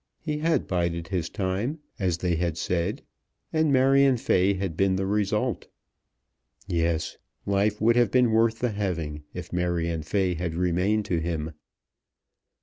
[0.19, 3.03] He had bided his time, as they had said,
[3.53, 5.67] and Marion Fay had been the result.
[6.65, 11.51] Yes; life would have been worth the having if Marion Fay had remained to him.